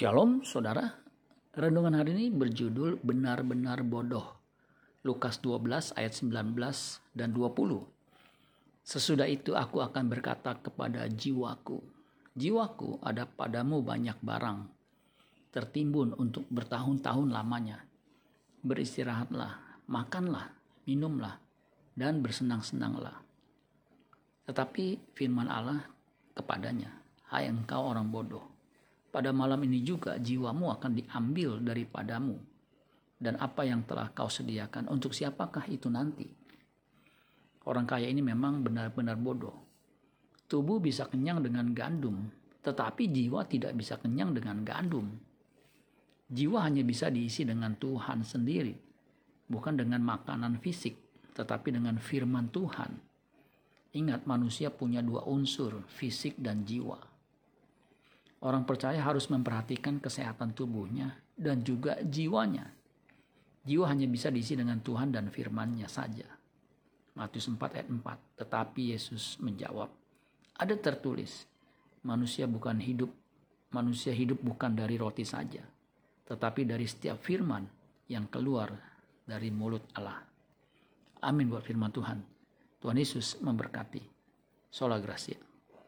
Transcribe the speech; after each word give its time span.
Shalom 0.00 0.40
saudara. 0.48 0.96
Renungan 1.52 1.92
hari 1.92 2.16
ini 2.16 2.32
berjudul 2.32 3.04
Benar-benar 3.04 3.84
bodoh. 3.84 4.32
Lukas 5.04 5.44
12 5.44 5.92
ayat 5.92 6.16
19 6.16 6.56
dan 7.12 7.36
20. 7.36 7.84
Sesudah 8.80 9.28
itu 9.28 9.52
aku 9.52 9.84
akan 9.84 10.08
berkata 10.08 10.56
kepada 10.56 11.04
jiwaku. 11.04 11.84
Jiwaku 12.32 12.96
ada 13.04 13.28
padamu 13.28 13.84
banyak 13.84 14.16
barang. 14.24 14.72
Tertimbun 15.52 16.16
untuk 16.16 16.48
bertahun-tahun 16.48 17.28
lamanya. 17.28 17.84
Beristirahatlah, 18.64 19.84
makanlah, 19.84 20.48
minumlah, 20.88 21.36
dan 21.92 22.24
bersenang-senanglah. 22.24 23.20
Tetapi 24.48 25.12
firman 25.12 25.52
Allah 25.52 25.84
kepadanya, 26.32 26.88
Hai 27.28 27.52
engkau 27.52 27.92
orang 27.92 28.08
bodoh, 28.08 28.59
pada 29.10 29.34
malam 29.34 29.58
ini 29.66 29.82
juga 29.82 30.16
jiwamu 30.16 30.70
akan 30.78 30.90
diambil 30.94 31.58
daripadamu. 31.58 32.38
Dan 33.20 33.36
apa 33.36 33.68
yang 33.68 33.84
telah 33.84 34.08
kau 34.16 34.30
sediakan 34.30 34.88
untuk 34.88 35.12
siapakah 35.12 35.68
itu 35.68 35.92
nanti? 35.92 36.24
Orang 37.68 37.84
kaya 37.84 38.08
ini 38.08 38.24
memang 38.24 38.64
benar-benar 38.64 39.20
bodoh. 39.20 39.52
Tubuh 40.48 40.80
bisa 40.80 41.04
kenyang 41.04 41.44
dengan 41.44 41.68
gandum, 41.76 42.32
tetapi 42.64 43.12
jiwa 43.12 43.44
tidak 43.44 43.76
bisa 43.76 44.00
kenyang 44.00 44.32
dengan 44.32 44.64
gandum. 44.64 45.06
Jiwa 46.30 46.64
hanya 46.64 46.80
bisa 46.86 47.12
diisi 47.12 47.44
dengan 47.44 47.76
Tuhan 47.76 48.24
sendiri, 48.24 48.72
bukan 49.50 49.76
dengan 49.76 50.00
makanan 50.00 50.62
fisik, 50.62 50.96
tetapi 51.36 51.74
dengan 51.76 51.98
firman 52.00 52.48
Tuhan. 52.48 52.96
Ingat, 53.90 54.22
manusia 54.24 54.70
punya 54.70 55.02
dua 55.02 55.26
unsur, 55.26 55.82
fisik 55.90 56.38
dan 56.38 56.62
jiwa. 56.62 57.09
Orang 58.40 58.64
percaya 58.64 59.04
harus 59.04 59.28
memperhatikan 59.28 60.00
kesehatan 60.00 60.56
tubuhnya 60.56 61.12
dan 61.36 61.60
juga 61.60 62.00
jiwanya. 62.00 62.72
Jiwa 63.60 63.92
hanya 63.92 64.08
bisa 64.08 64.32
diisi 64.32 64.56
dengan 64.56 64.80
Tuhan 64.80 65.12
dan 65.12 65.28
firman-Nya 65.28 65.84
saja. 65.84 66.24
Matius 67.12 67.52
4 67.52 67.60
ayat 67.76 67.88
4. 67.92 68.40
Tetapi 68.40 68.96
Yesus 68.96 69.36
menjawab, 69.44 69.92
ada 70.56 70.74
tertulis, 70.80 71.44
manusia 72.00 72.48
bukan 72.48 72.80
hidup, 72.80 73.12
manusia 73.76 74.16
hidup 74.16 74.40
bukan 74.40 74.72
dari 74.72 74.96
roti 74.96 75.28
saja, 75.28 75.60
tetapi 76.24 76.64
dari 76.64 76.88
setiap 76.88 77.20
firman 77.20 77.68
yang 78.08 78.24
keluar 78.32 78.72
dari 79.28 79.52
mulut 79.52 79.84
Allah. 80.00 80.24
Amin 81.20 81.52
buat 81.52 81.60
firman 81.60 81.92
Tuhan. 81.92 82.18
Tuhan 82.80 82.96
Yesus 82.96 83.36
memberkati. 83.44 84.00
Sola 84.72 84.96
Gracia. 84.96 85.49